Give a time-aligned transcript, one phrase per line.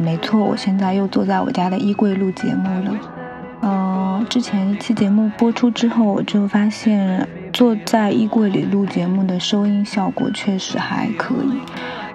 [0.00, 2.98] 没错，我现在又坐在我家的衣柜录节目了。
[3.62, 11.58] 嗯，之前一期节目播出之后，我就发现坐在衣柜里录节目的收音效果确实还可以。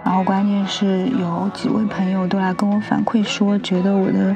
[0.03, 4.35] 然后关键是有几位朋友都来跟我反馈说，觉得我的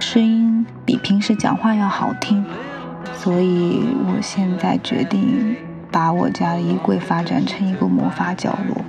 [0.00, 2.44] 声音比平时讲话要好听。
[3.14, 5.56] 所以我现在决定
[5.90, 8.84] 把我家的衣柜发展成一个魔法角落。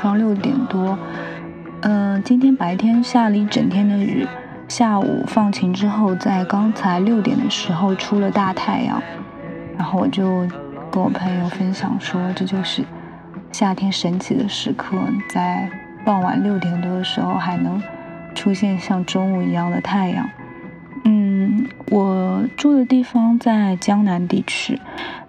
[0.00, 0.98] 上六点多。
[1.82, 4.26] 嗯，今天白天下了一整天的雨，
[4.68, 9.02] 下午放晴之后，在刚才六点的时候出了大太阳，
[9.76, 10.46] 然后我就
[10.90, 12.82] 跟我朋友分享说，这就是
[13.52, 14.96] 夏天神奇的时刻，
[15.28, 15.70] 在
[16.04, 17.82] 傍晚六点多的时候还能
[18.34, 20.28] 出现像中午一样的太阳。
[21.90, 24.78] 我住的地方在江南地区，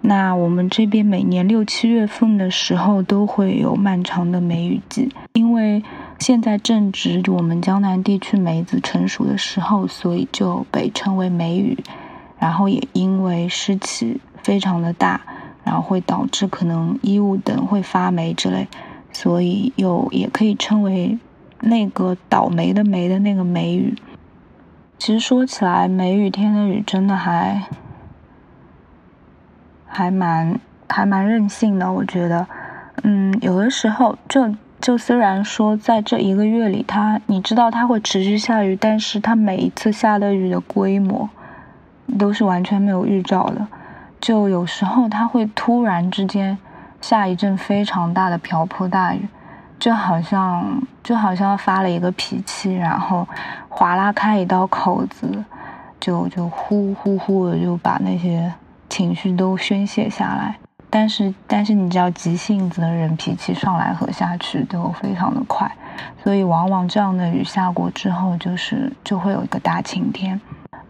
[0.00, 5.82] 那我们这边每年六七月份的时候都会有漫长的梅雨季，因为
[6.18, 11.76] 现在正值我们江南地区梅子成熟的时候，所以就被称为梅雨。
[12.38, 15.20] 然后也因为湿气非常的大，
[15.62, 18.66] 然后会导致可能衣物等会发霉之类，
[19.12, 21.16] 所以又也可以称为
[21.60, 23.94] 那个倒霉的霉的那个梅雨。
[24.98, 27.62] 其实说起来，梅雨天的雨真的还
[29.86, 31.92] 还蛮还蛮任性的。
[31.92, 32.46] 我觉得，
[33.02, 41.28] 嗯，有的时候就就虽然说在这一个月里，它你知道它会持续下雨，但是它每一次下的雨的规模
[42.16, 43.66] 都是完全没有预兆的。
[44.20, 46.56] 就有时候它会突然之间
[47.00, 49.26] 下一阵非常大的瓢泼大雨。
[49.82, 53.26] 就好像就好像发了一个脾气，然后
[53.68, 55.44] 划拉开一道口子，
[55.98, 58.52] 就就呼呼呼的就把那些
[58.88, 60.54] 情绪都宣泄下来。
[60.88, 65.68] 但是但是你知道，急性子的人脾气上来和下去都非常的快，
[66.22, 70.40] 所以往往这样的雨下过之后，就是就会有一个大晴天。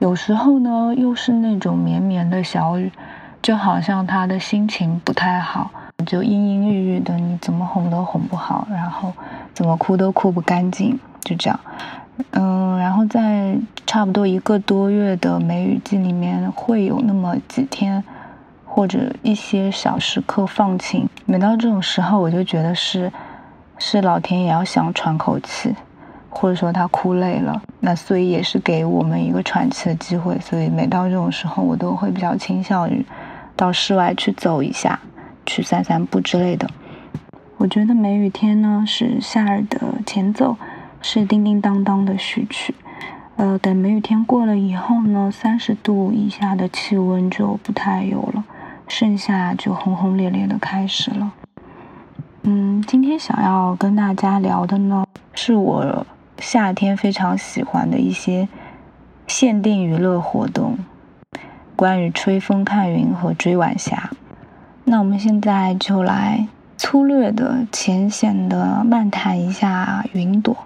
[0.00, 2.92] 有时候呢，又是那种绵绵的小雨，
[3.40, 5.70] 就好像他的心情不太好。
[6.04, 9.12] 就阴阴郁郁的，你怎么哄都哄不好，然后
[9.54, 11.60] 怎么哭都哭不干净，就这样。
[12.32, 18.04] 嗯，然后在差不多一个多月的梅雨季里面，会有那么几天
[18.66, 21.08] 或者一些小时刻放晴。
[21.24, 23.10] 每到这种时候，我就觉得是
[23.78, 25.74] 是老天也要想喘口气，
[26.28, 30.38] 或者说他哭累了，那所以也是给我们一个喘气的机会。
[30.38, 33.04] 所以每到这种时候，我都会比较倾向于
[33.56, 35.00] 到室外去走一下。
[35.46, 36.68] 去散散步之类的。
[37.58, 40.56] 我觉得梅雨天呢是夏日的前奏，
[41.00, 42.74] 是叮叮当当的序曲。
[43.36, 48.44] 呃，等梅雨天过了以后呢，三十度以下的气温就不太有了，
[48.86, 51.32] 盛夏就轰轰烈烈的开始了。
[52.42, 56.06] 嗯，今天想要跟大家聊的呢，是我
[56.38, 58.48] 夏天非常喜欢的一些
[59.26, 60.76] 限定娱乐活动，
[61.74, 64.10] 关于吹风看云和追晚霞。
[64.84, 70.56] 那我们现在就来粗略的、浅显的漫谈一下云朵。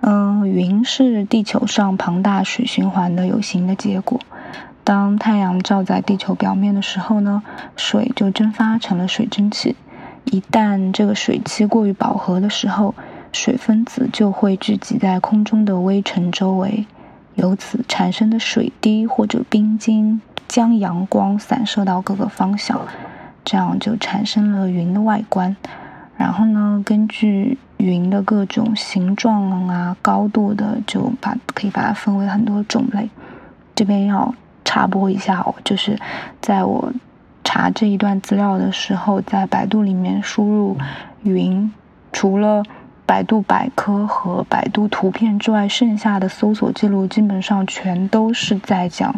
[0.00, 4.20] 嗯，云是地球上庞大水循环的有形的结果。
[4.84, 7.42] 当太阳照在地球表面的时候呢，
[7.76, 9.74] 水就蒸发成了水蒸气。
[10.24, 12.94] 一旦这个水汽过于饱和的时候，
[13.32, 16.86] 水分子就会聚集在空中的微尘周围，
[17.34, 22.80] 由此产生的水滴或者冰晶将阳光散射到各个方向。
[23.46, 25.56] 这样就产生了云的外观，
[26.16, 33.08] 然后呢，根据云的各种形状啊、高度的，就把可以把它分为很多种类。
[33.76, 34.34] 这边要
[34.64, 35.96] 插播一下哦，就是
[36.40, 36.92] 在我
[37.44, 40.76] 查这一段资料的时候，在百度里面输入
[41.22, 41.72] “云”，
[42.10, 42.64] 除了
[43.06, 49.14] 百度百科和百度图片之外，剩下的搜索记录基本上全都是在讲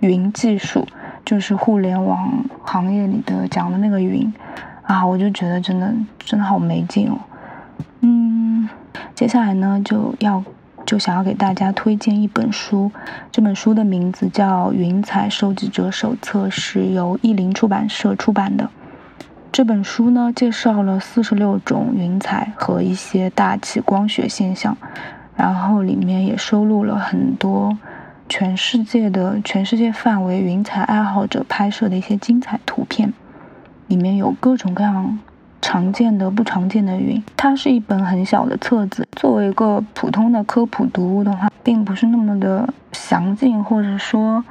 [0.00, 0.88] 云技术。
[1.26, 2.32] 就是互联网
[2.62, 4.32] 行业里的讲的那个云，
[4.84, 7.18] 啊，我就觉得真的真的好没劲哦。
[8.00, 8.68] 嗯，
[9.12, 10.44] 接下来呢就要
[10.86, 12.92] 就想要给大家推荐一本书，
[13.32, 18.70] 这本书的名字叫《云彩收集者手册》，是由译林出版社出版的。
[19.50, 24.76] 这本书呢介绍了四十六种云彩和一些大气光学现象，
[25.34, 27.76] 然后里面也收录了很多。
[28.28, 33.12] 全世界的全世界范围云彩爱好者拍摄的一些精彩图片，
[33.86, 35.18] 里面有各种各样
[35.62, 37.22] 常见的、不常见的云。
[37.36, 44.44] 它是一本很小的册子，作为一个普通的科普读物的话，并不是那么的详尽，或者说，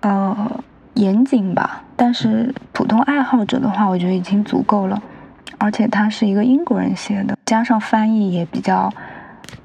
[0.00, 0.60] 呃，
[0.94, 1.82] 严谨吧。
[1.96, 5.02] 但是普通爱好者的话，我觉得已经足够了。
[5.58, 8.92] 而且它是一个英国人写的，加上翻译也比较，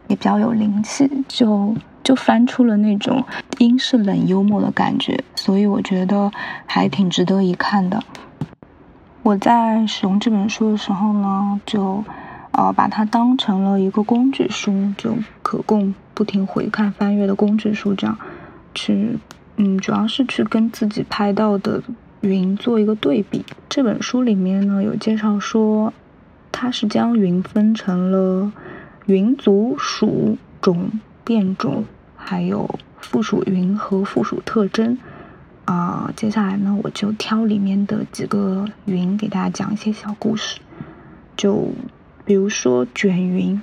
[0.08, 3.24] 也比较有灵气，就就翻出了那种
[3.60, 6.32] 英式冷幽默的感觉，所以我觉得
[6.66, 8.04] 还挺值得一看的。
[9.24, 12.04] 我在使用这本书的时候呢，就
[12.52, 18.18] 呃把它当成了一个工具书，就可供不停回看翻阅的工具书，这样
[18.74, 19.18] 去
[19.58, 21.82] 嗯，主要是去跟自己拍到的。
[22.22, 25.92] 云做一个对比，这本书里面呢有介绍说，
[26.52, 28.52] 它是将云分成了
[29.08, 30.92] 云族属种
[31.24, 31.86] 变种，
[32.16, 34.98] 还有附属云和附属特征。
[35.66, 40.60] 啊，接下来呢我就挑里面的几个云给大家讲一些小故事。
[41.38, 41.70] 就
[42.26, 43.62] 比如说卷云，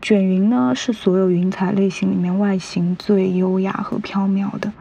[0.00, 4.72] 卷云呢是所有云彩类型里面外形最优雅和飘渺的。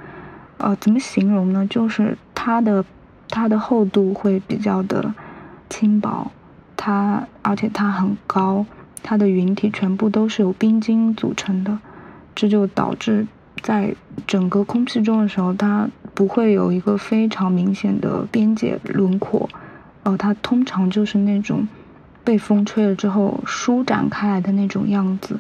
[0.58, 1.68] 呃，怎么形容呢？
[1.70, 2.84] 就是它的。
[3.28, 5.12] 它的厚度会比较的
[5.68, 6.32] 轻薄，
[6.78, 8.68] 它而且它很高，
[9.02, 11.80] 它的云体全部都是由冰晶组成的，
[12.36, 13.26] 这就导致
[13.64, 13.96] 在
[14.28, 19.50] 整个空气中的时候，它不会有一个非常明显的边界轮廓，
[20.04, 21.68] 呃，它通常就是那种
[22.24, 25.40] 被风吹了之后舒展开来的那种样子。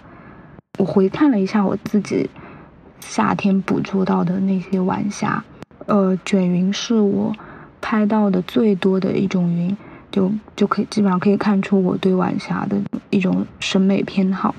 [0.79, 2.29] 我回看了一下我自己
[2.99, 5.43] 夏天捕捉到的那些晚霞，
[5.85, 7.35] 呃，卷云是我。
[7.81, 9.77] 拍到的最多的一种云，
[10.09, 12.75] 就就可以基本上可以看出我对晚霞的
[13.11, 14.55] 一种审美偏好。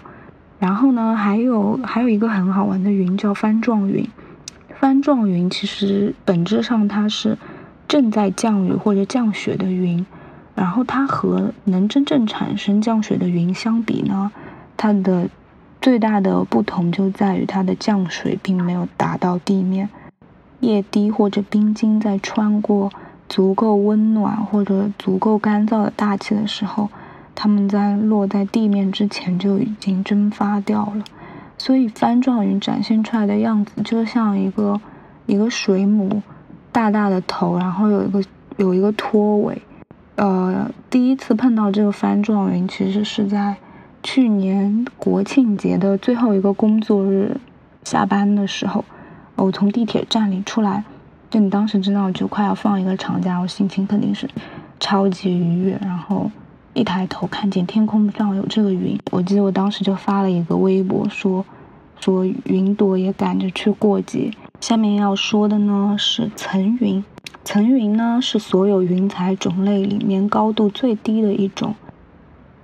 [0.59, 4.09] 然后呢，还有还有一个很好玩的云叫翻状云。
[4.79, 7.39] 翻状云其实本质上它是
[7.89, 10.05] 正在降雨或者降雪的云。
[10.55, 14.33] 然后它和能真正产生降雪的云相比呢，
[14.77, 15.29] 它的
[15.81, 19.91] 最大的不同就在于它的降水并没有达到地面，
[20.61, 22.91] 液滴或者冰晶在穿过。
[23.29, 26.89] 足够温暖或者足够干燥的大气的时候，
[27.37, 31.05] 它们在落在地面之前就已经蒸发掉了。
[31.59, 34.81] 所以帆状云展现出来的样子就像一个
[35.27, 36.21] 一个水母，
[36.73, 38.23] 大大的头，然后有一个
[38.57, 39.63] 有一个拖尾。
[40.17, 43.57] 呃，第一次碰到这个帆状云，其实是在
[44.03, 47.37] 去年国庆节的最后一个工作日
[47.85, 48.85] 下班的时候，
[49.37, 50.85] 我从地铁站里出来。
[51.29, 54.29] 就你当时知道就快要放一个长假，我心情肯定是
[54.79, 55.79] 超级愉悦。
[55.83, 56.31] 然后
[56.77, 61.43] 一抬头看见天空上有这个云，我记得我当时就发了一个微博说
[61.99, 64.31] 说云朵也赶着去过节。
[64.61, 67.03] 下面要说的呢是层云，
[67.43, 71.75] 层云呢是所有云彩种类里面高度最低的一种，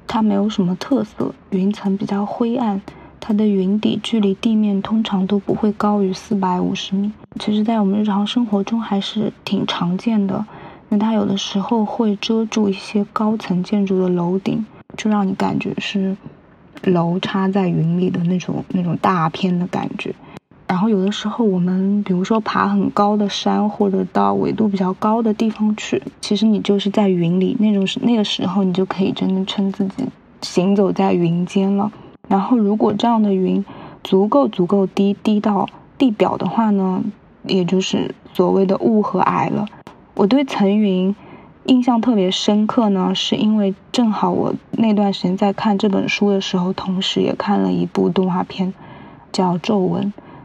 [0.07, 2.83] 它没有什么特色，云层比较灰暗。
[3.19, 7.13] 它的云底距离地面通常都不会高于四百五十米。
[7.41, 10.45] 其实，在我们日常生活中还是挺常见的。
[10.93, 14.63] 那它有的时候会遮住一些高层建筑的楼顶，
[14.95, 16.15] 就让你感觉是
[16.83, 20.15] 楼插在云里的那种那种大片的感觉。
[20.67, 30.05] 然后有的时候我们比如说爬很高的山，或者到纬度比较高的地方去，其实你就是在云里，那种是那个时候你就可以真的称自己
[30.43, 31.91] 行走在云间了。
[32.29, 33.65] 然后，如果这样的云
[34.05, 37.03] 足够足够低，低到地表的话呢，
[37.45, 39.67] 也就是所谓的雾和霭了。
[40.15, 41.15] 我对层云
[41.65, 48.75] 印象特别深刻呢，是因为正好我那段时间在看这本书的时候，同时也看了一部动画片，
[49.33, 50.05] 叫《皱纹》。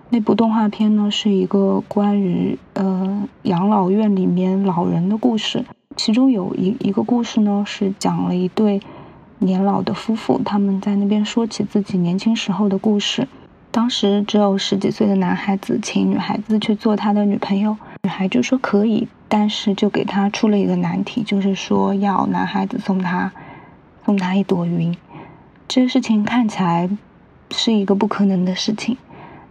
[0.09, 8.81] 那部动画片呢，是一个关于呃养老院里面老人的故事，其中有一一个故事呢，是讲了一对。
[9.39, 13.27] 年老的夫妇，他们在那边说起自己年轻时候的故事。
[13.69, 23.33] 当时只有十几岁的男孩子请女孩子去做他的女朋友，女孩就说可以，但是就给他出了一个难题，就是说要男孩子送他
[24.05, 24.95] 送他一朵云。
[25.67, 26.89] 这个事情看起来
[27.51, 28.95] 是一个不可能的事情，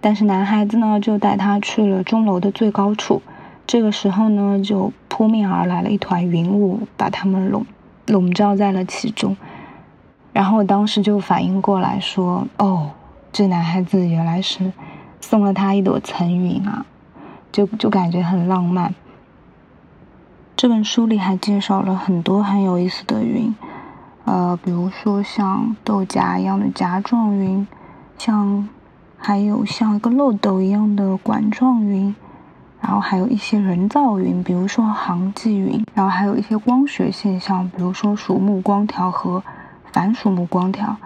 [0.01, 3.21] 但是男孩子呢就带他去了钟楼的最高处。
[3.67, 7.67] 这个时候呢，就扑面而来了一团云雾，把他们笼
[8.07, 9.37] 笼罩在了其中。
[10.33, 12.93] 然后我当时就反应过来，说：“哦，
[13.31, 14.73] 这男孩子原来是
[15.21, 16.87] 送了他一朵层云啊，
[17.51, 18.95] 就就感觉很浪漫。”
[20.57, 23.55] 这本书里还介绍了很多很有意思的云，
[24.25, 27.67] 呃，比如说像豆荚一样的荚状云，
[28.17, 28.67] 像
[29.19, 32.15] 还有像一个漏斗一样的管状云，
[32.81, 39.43] 然后还有一些人造云，比如说航迹云，然后还有一些光学现象，比如说鼠目光条和
[39.93, 40.97] 反鼠目光条。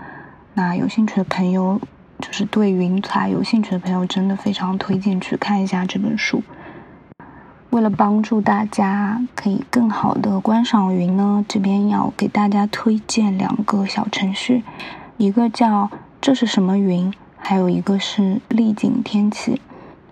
[0.54, 1.80] 那有兴趣的朋友，
[2.20, 6.42] 就是对云彩有兴趣的朋友，真的非常推荐去看一下这本书。
[7.70, 14.64] 为了帮助大家可以更好的观赏云呢，这边要给大家推荐两个小程序，
[15.16, 15.88] 一个叫
[16.20, 19.60] 这是什么云，还有一个是丽景天气。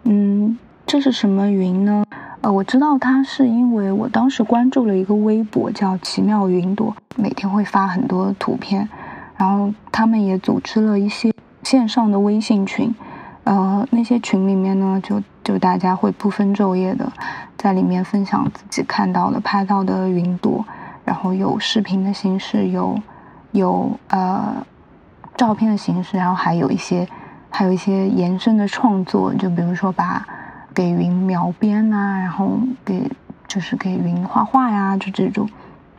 [0.05, 2.05] 嗯，这是什么云呢？
[2.41, 8.89] 呃，我知道它是因为我当时关注了一个微博叫奇妙云朵，每天会发很多图片，
[9.37, 11.35] 然后他们也组织了一些
[11.69, 12.95] 线上的微信群。
[13.45, 17.13] 呃，那些群里面呢，就就大家会不分昼夜的
[17.59, 20.65] 在里面分享自己看到的、拍到的云朵，
[21.05, 22.99] 然后有视频的形式，有
[23.53, 24.67] 有呃
[25.37, 27.07] 照片的形式，然后还有一些
[27.51, 30.27] 还有一些延伸的创作，就比如说把
[30.73, 33.11] 给云描边啊，然后给
[33.47, 35.47] 就是给云画画呀，就这种。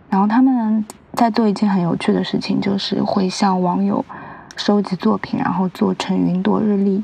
[0.09, 0.83] 然后他们
[1.13, 4.03] 在做一件很有趣的事情，就是会向网友
[4.59, 7.01] 收集作品，然后做成云朵日历。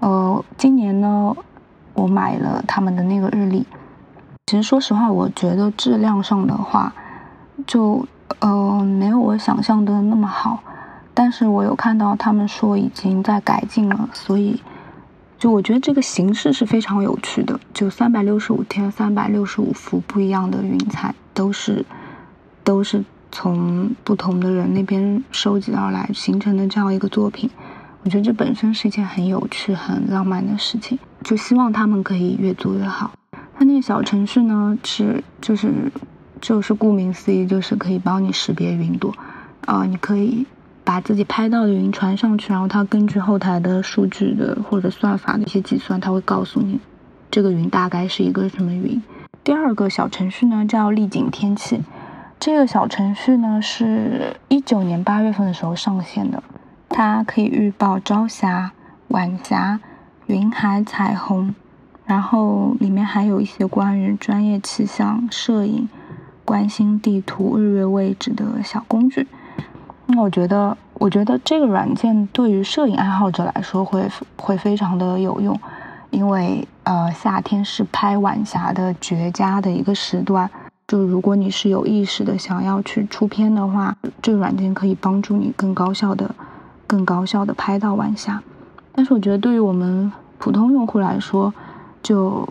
[0.00, 1.34] 呃，今年呢，
[1.94, 3.64] 我买了他们的那个日历。
[4.46, 6.92] 其实说实话，我觉得质量上的话，
[7.64, 8.04] 就
[8.40, 10.60] 呃没有我想象的那么好。
[11.14, 14.60] 但是我有看到他们说已经在改进了，所以
[15.38, 17.58] 就我觉得这个形式是非常有趣的。
[17.72, 21.86] 就三百六十五天，三百六十五幅不一样的云彩，都是
[22.64, 27.50] 都是从不同的人那边收集而来形成的这样一个作品。
[28.02, 33.10] 我觉得这本身是一件很有趣、很浪漫的事情，就希望他们可以越做越好。
[33.58, 35.90] 它那个小程序呢，是就是
[36.40, 39.12] 就是顾名思义，就是可以帮你识别云朵。
[39.62, 40.46] 啊，你可以
[40.84, 46.78] 把自己拍到的云传上去，然后它根据后台的数据的或者算法的一些计算，它会告诉你
[47.28, 49.02] 这个云大概是一个什么云。
[49.42, 51.82] 第二个小程序呢，叫丽景天气。
[52.38, 56.42] 这个小程序呢，是一九年八月份的时候上线的。
[56.88, 58.70] 它可以预报朝霞、
[59.08, 59.80] 晚霞、
[60.26, 61.54] 云海、彩虹，
[62.04, 65.88] 然后里面还有一些关于专业气象、摄影、
[66.44, 69.26] 观星地图、日月位置的小工具。
[70.06, 75.58] 那我觉得，我觉得这个软件对于摄影爱好者来说会会非常的有用，
[76.10, 80.48] 因为呃夏天是拍晚霞的绝佳的一个时段。
[80.86, 86.34] 就如果你是有意识的想要去出片的话，这个软件可以帮助你更高效的。
[86.88, 88.40] 更高效的拍到晚霞，
[88.92, 91.52] 但是我觉得对于我们普通用户来说，
[92.00, 92.48] 就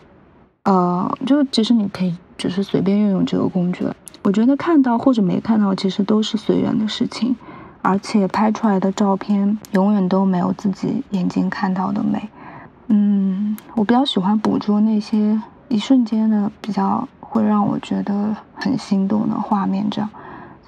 [0.63, 3.87] 呃，就其实你可以只是随便运用这个工具。
[4.23, 7.33] 我觉得看到或者没看到，其实都是随缘的事情，
[7.81, 12.27] 而且拍出来的照片永远都没有自己眼睛看到的美。
[12.87, 20.09] 嗯，我比较喜欢捕捉那些一瞬间的比较会让我觉得很心动的画面，这样，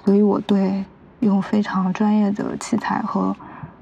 [0.04, 0.84] 所以我对
[1.20, 3.34] 用非常专业的器材和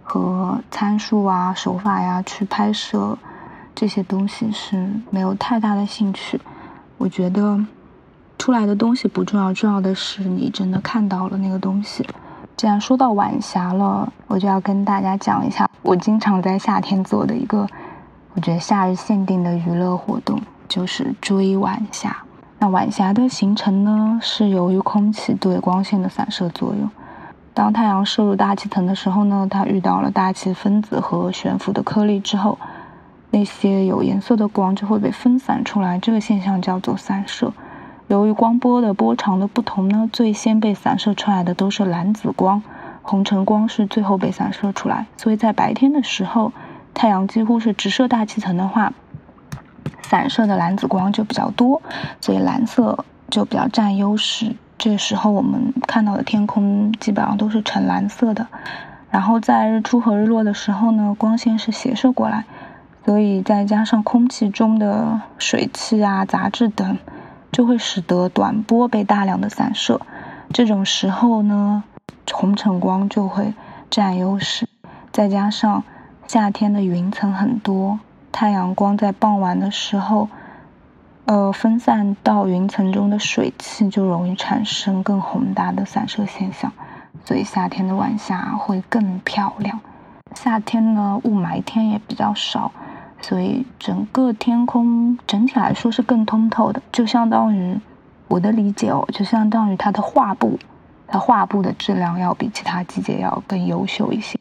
[0.05, 3.19] 和参数啊、手法呀，去拍摄
[3.75, 6.41] 这些东西是没有太大的兴趣。
[6.97, 7.59] 我觉得
[8.39, 12.07] 出来的东西不重要，重要的是你真的看到了那个东西。
[12.57, 17.67] 既然说到晚霞了，我就要跟大家讲一下我经常在夏天做的一个，
[18.35, 22.17] 我觉得夏日限定的娱乐活动，就是追晚霞。
[22.59, 26.89] 那晚霞的形成呢，是由于空气对光线的反射作用。
[27.53, 32.59] 当太阳射入大气层的时候呢，它遇到了大气分子和悬浮的颗粒之后，
[33.31, 35.99] 那些有颜色的光就会被分散出来。
[35.99, 37.53] 这个现象叫做散射。
[38.09, 42.63] 由于光波的波长的不同呢，最先被散射出来的都是蓝紫光，
[43.03, 45.07] 红橙光是最后被散射出来。
[45.17, 46.53] 所以在白天的时候，
[46.95, 48.93] 太阳几乎是直射大气层的话，
[50.09, 51.83] 散射的蓝紫光就比较多，
[52.21, 54.55] 所以蓝色就比较占优势。
[54.79, 58.47] 这时候，我们看到的天空基本上都是呈蓝色的。
[59.11, 62.45] 然后在日出和日落的时候呢，光线是斜射过来，
[63.05, 66.99] 所以再加上空气中的水汽啊、杂质等，
[67.51, 70.01] 就会使得短波被大量的散射。
[70.53, 71.83] 这种时候呢，
[72.31, 73.55] 红橙光就会
[73.91, 74.69] 占优势。
[75.11, 75.83] 再加上
[76.27, 77.99] 夏天的云层很多，
[78.39, 80.29] 太阳光在傍晚的时候。
[81.25, 86.73] 呃，分散到云层中的水汽就容易产生更宏大的散射现象，
[87.25, 89.81] 所以夏天的晚霞会更漂亮。
[90.37, 92.71] 夏天呢，雾霾天也比较少，
[93.21, 97.77] 所以整个天空整体来说是更通透的，就相当于
[98.29, 100.57] 我的理解哦，就相当于它的画布，
[101.09, 104.39] 它画布的质量要比其他季节要更优秀一些。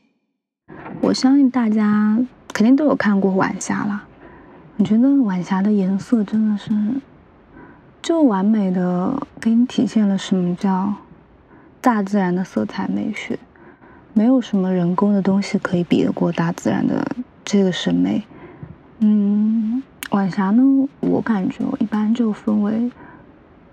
[1.01, 2.19] 我相信大家
[2.55, 4.03] 肯定都有看过晚霞了。
[4.77, 6.71] 我觉得晚霞的颜色真的是，
[8.01, 10.93] 就完美的给你体现了什么叫
[11.81, 13.37] 大自然的色彩美学，
[14.13, 17.05] 没有什么人工的东西可以比得过大自然的
[17.43, 18.23] 这个审美。
[18.99, 20.63] 嗯，晚霞呢，
[21.01, 22.89] 我感觉我一般就分为，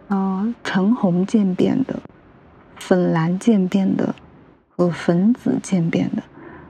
[0.08, 2.00] 呃，橙红渐变的、
[2.74, 4.12] 粉蓝渐变的
[4.76, 6.22] 和粉紫渐变的，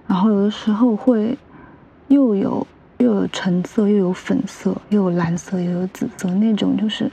[0.06, 1.38] 然后有的时候会
[2.12, 2.66] 又有。
[2.98, 7.10] 又有橙色，又有粉色，又有蓝色，又有紫色，那种就是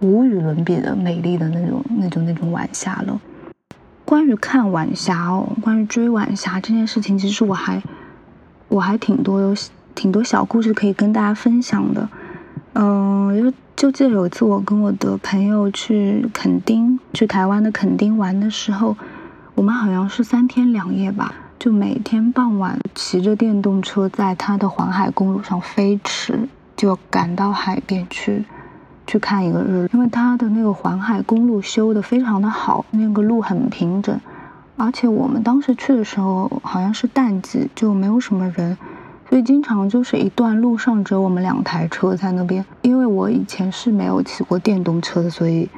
[0.00, 3.18] 无与伦比的美丽的那种、那种、那种晚霞了。
[4.04, 7.82] 关于看晚霞哦，关于追晚霞这件事情，其实我还
[8.68, 9.54] 我还挺多有
[9.94, 12.06] 挺多小故事可以跟大家分享的。
[12.74, 18.94] 嗯，就就记得有一次我跟我的朋友去垦丁，去台湾的垦丁玩的时候，
[19.54, 21.32] 我们好像是三天两夜吧。
[21.58, 28.44] 就每天傍晚骑着电动车在它的环海公路上飞驰，就赶到海边去，
[29.08, 29.88] 去看一个日。
[29.92, 34.20] 因为它的那个环海公路修的非常的好，那个路很平整，
[34.76, 38.78] 而且我们当时去的时候好像是淡季，就没有什么人，
[39.28, 42.64] 所以经常就是一段路上只有我们两台车在那边。
[42.82, 45.68] 因为我以前是没有骑过电动车的，所以，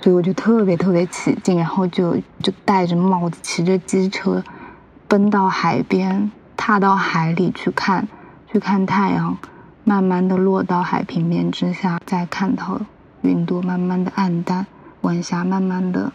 [0.00, 4.40] 所以我就特别特别起劲，然后就就戴着帽子骑着机车。
[5.14, 8.08] 奔到海边，踏到海里去看，
[8.50, 9.38] 去看太阳
[9.84, 12.80] 慢慢的落到海平面之下，再看到
[13.22, 14.66] 云朵慢慢的暗淡，
[15.02, 16.12] 晚霞慢慢的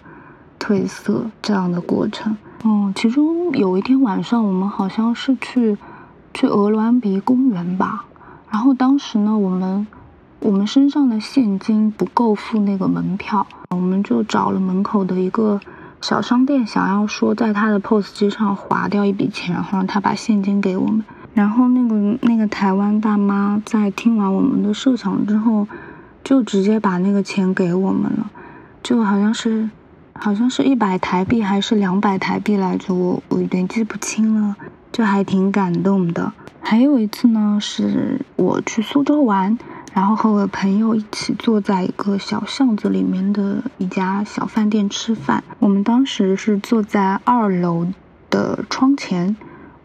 [0.59, 2.35] 褪色这样的过程。
[2.65, 5.77] 嗯，其中有一天晚上，我们好像是去
[6.33, 8.03] 去鹅銮鼻公园吧，
[8.51, 9.87] 然后当时呢，我们
[10.41, 15.61] 我们身上的现金不够付那个门票，我们就找了门口的一个。
[16.01, 21.03] 小商店想要说在他的 POS 机上划掉一笔钱，然后让他把现金给我们。
[21.33, 25.67] 然后那个那个台湾大妈在听完我们的设想之后，
[26.23, 28.29] 就直接把那个钱给我们了，
[28.81, 29.69] 就好像是
[30.13, 34.55] 好像是一百台币还是两百台币来着，我我有点记不清了，
[34.91, 36.33] 就还挺感动的。
[36.61, 39.57] 还有一次呢，是我去苏州玩。
[39.93, 45.43] 然后和我的朋友一起坐在一个小巷子里面的一家小饭店吃饭。
[45.59, 47.87] 我们当时是坐在二楼
[48.29, 49.35] 的窗前，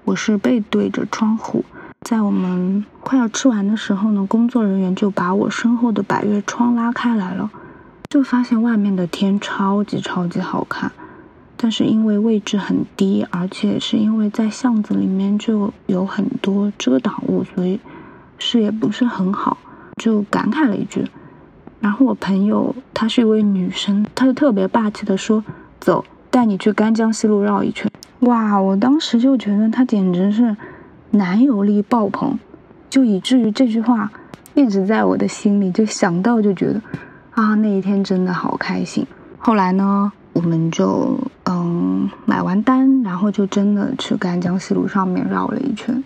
[0.05, 1.65] 我是背对着窗户。
[2.03, 7.51] 在我们快要吃完的时候呢，工作人员就把我身后的百叶窗拉开来了，
[8.11, 10.93] 就发现外面的天超级超级好看。
[11.57, 17.81] 但是因为位置很低，而且是因为在巷子里面就有很多遮挡物，所以
[18.39, 19.57] 视野不是很好。
[19.97, 21.07] 就感慨了一句，
[21.81, 25.45] 然后我朋友她是一位女生，她就特别霸气的说
[25.81, 30.57] ：“走，带你去干江西路绕一圈。”哇，我当时就觉得她简直是
[31.11, 32.39] 男友力爆棚，
[32.91, 34.11] 就以至于这句话
[34.55, 36.81] 一直在我的心里，就想到就觉得
[37.33, 39.07] 啊，那一天真的好开心。
[39.39, 46.03] 后来呢，我们就嗯买完单，然后就真的去干江西路上面绕了一圈，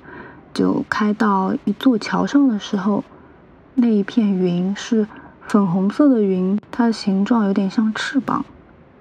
[0.53, 3.03] 就开到一座桥上的时候。
[3.81, 5.07] 那一片云是
[5.47, 8.45] 粉红色的云，它的形状有点像翅膀，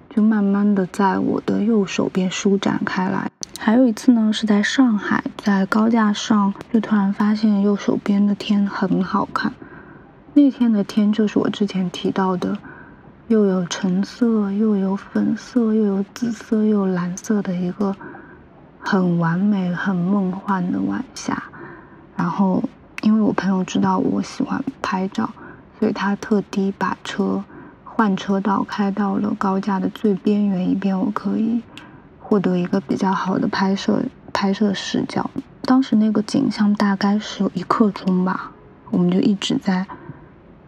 [0.08, 3.28] 就慢慢的在我的右手边舒展开来。
[3.58, 9.52] 还有一次呢，是在上海，在高架上，就突然发现右手边的天很好看。
[10.34, 12.56] 那天的天就是我之前提到的，
[13.26, 17.96] 又有橙色，又有粉色，又有紫色，又有蓝色的一个
[18.78, 21.42] 很完美、很梦幻的晚霞。
[22.14, 22.62] 然后。
[23.02, 25.30] 因为我朋友知道我喜欢拍照，
[25.78, 27.44] 所以他特地把车
[27.84, 31.62] 换车道开到了高架的最边缘，以便我可以
[32.20, 35.30] 获得一个比较好的拍摄拍摄视角。
[35.62, 38.52] 当时那个景象大概是有一刻钟吧，
[38.90, 39.86] 我们就一直在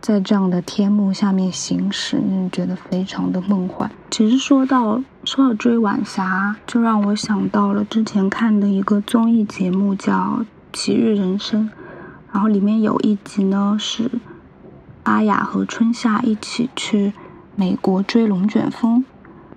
[0.00, 2.20] 在这样的天幕下面行驶，
[2.52, 3.90] 觉得非常的梦幻。
[4.10, 10.40] 其实说到说到追晚霞，就让我想到了之前看的一个综艺节目，叫
[10.72, 11.68] 《奇遇人生》。
[12.32, 14.10] 然后里面有一集呢，是
[15.02, 17.12] 阿雅和春夏一起去
[17.56, 19.04] 美国追龙卷风。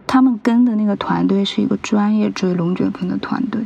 [0.08, 3.66] 他们跟的那个团队是一个专业追龙卷风的团队，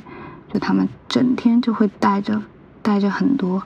[0.54, 2.42] 就他们整天就会带着
[2.82, 3.64] 带着很多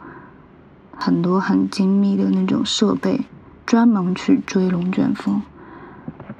[0.95, 3.21] 很多很精密的那种设备，
[3.65, 5.41] 专门去追龙卷风。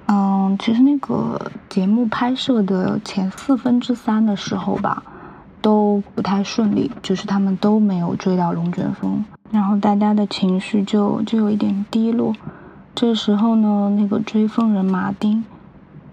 [0.08, 5.04] 嗯，其实那个节目拍摄的前四分之三的时候吧。
[5.92, 12.34] 都不太顺利，就是他们都没有追到龙卷风，然后大家的情绪就就有一点低落。
[12.96, 15.44] 这时候呢，那个追风人马丁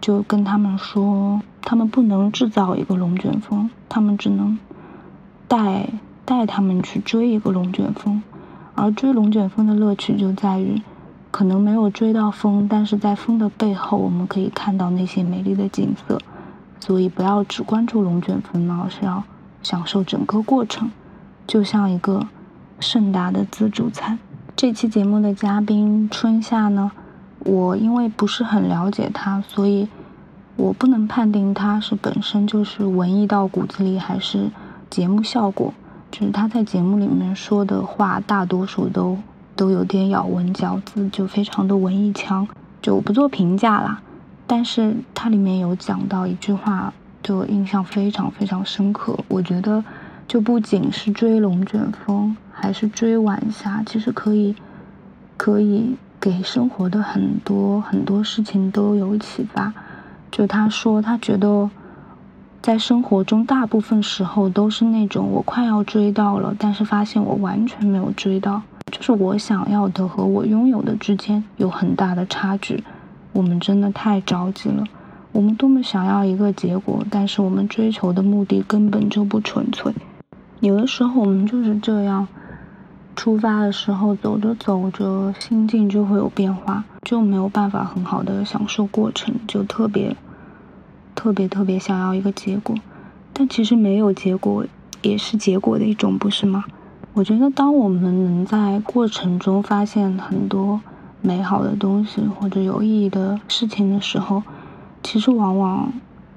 [0.00, 4.58] 就跟他们说，他们不能制造一个龙卷风，他们只能
[5.46, 5.88] 带
[6.24, 8.20] 带他们去追一个龙卷风，
[8.74, 10.82] 而追龙卷风的乐趣就在于，
[11.30, 16.18] 可能没有追到风，但是在风的背后，我们可以看到那些美丽的景色。
[16.80, 19.22] 所以不要只关注龙卷风，而是要
[19.62, 20.90] 享受整个过程，
[21.46, 22.26] 就像一个
[22.80, 24.18] 盛大的自助餐。
[24.56, 26.90] 这期节目的嘉宾春夏呢，
[27.40, 29.88] 我因为不是很了解他，所以
[30.56, 34.50] 我不能判定他是本身就是文艺到骨子里，还是
[34.90, 35.72] 节目效果。
[36.10, 39.18] 就是他在节目里面说的话，大多数都
[39.54, 42.48] 都有点咬文嚼字，就非常的文艺腔，
[42.80, 44.00] 就不做评价啦。
[44.46, 46.94] 但是它里面有讲到一句话，
[47.28, 49.14] 对我印象非常非常深刻。
[49.28, 49.84] 我觉得，
[50.26, 54.56] 就不仅是追龙卷风，还是追晚霞，其实可以，
[55.36, 59.70] 可以给生活的很多很多事情都有启发。
[60.30, 61.68] 就他说，他觉得，
[62.62, 72.82] 在生活中大部分时候都是那种我快要追到了，但是发现我完全没有追到，就是我想要的和我拥有的之间有很大的差距。
[73.34, 74.82] 我们真的太着急了，
[75.38, 79.94] 我们多么想要一个结果，但是我们追求的目的根本就不纯粹。
[80.58, 82.26] 有的时候我们就是这样，
[83.14, 90.16] 出发的时候走着走着，心境就会有变化，就没有办法很好的享受过程，就特别
[91.14, 92.74] 特别特别想要一个结果。
[93.32, 94.66] 但其实没有结果
[95.02, 96.64] 也是结果的一种，不是吗？
[97.14, 100.80] 我觉得当我们能在过程中发现很多。
[101.20, 104.40] 美好的东西或者有意义的事情的时候，
[105.02, 105.92] 其实往往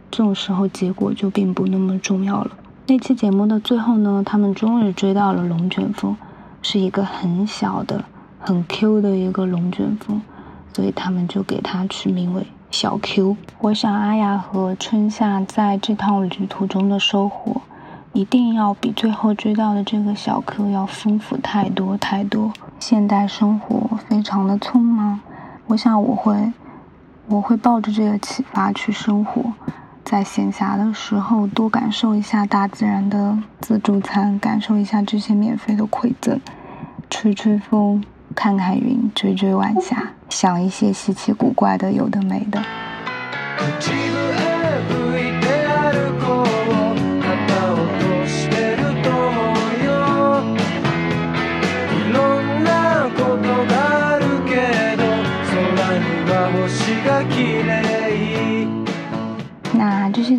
[0.09, 2.51] 这种时候结果就并不那么重要了。
[2.87, 6.15] 那期节目的最后呢，他们终于追到了龙卷风，
[6.61, 8.03] 是一个很小的、
[8.39, 10.21] 很 Q 的一个龙卷风，
[10.73, 13.37] 所以他们就给它取名为小 Q。
[13.59, 17.61] 我想阿雅和春夏在这趟旅途中的收获，
[18.11, 22.51] 一定要比最后追到的这个小 Q 要丰富太多太多。
[22.79, 25.19] 现代生活非常的匆忙，
[25.67, 26.51] 我想我会，
[27.31, 29.53] 我会抱着这个启发去生活，
[30.03, 36.37] 在闲暇的时候多感受一下大自然的自助餐，感受一下这些免费的馈赠，
[37.09, 38.03] 吹吹风，
[38.35, 42.61] 看看云，追追晚霞，想一些稀奇古怪的有的没的。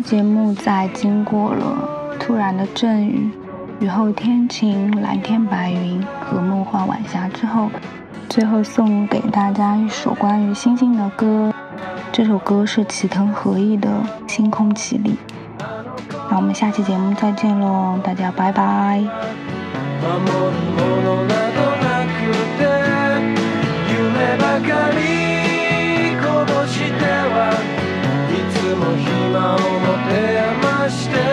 [0.03, 3.31] 节目在经过了突然的阵雨，
[3.79, 7.69] 雨后天晴，蓝天白云和梦幻晚霞之后，
[8.29, 11.53] 最后送给大家一首关于星星的歌，
[12.11, 13.89] 这首歌是《齐藤和义》的
[14.31, 15.15] 《星空奇丽》，
[16.29, 19.03] 那我们下期节目再见喽，大家拜拜。
[29.51, 31.32] を持て余して